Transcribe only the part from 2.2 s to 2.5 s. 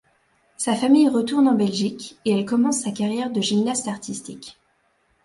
et elle